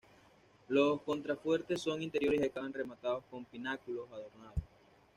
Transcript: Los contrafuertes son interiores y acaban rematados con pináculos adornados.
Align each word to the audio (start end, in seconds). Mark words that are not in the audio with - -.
Los 0.69 1.03
contrafuertes 1.03 1.79
son 1.79 2.01
interiores 2.01 2.41
y 2.41 2.43
acaban 2.45 2.73
rematados 2.73 3.23
con 3.29 3.45
pináculos 3.45 4.07
adornados. 4.11 4.57